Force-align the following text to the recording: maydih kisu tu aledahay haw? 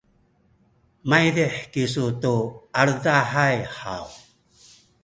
maydih 1.09 1.55
kisu 1.71 2.05
tu 2.21 2.35
aledahay 2.79 3.57
haw? 3.77 4.05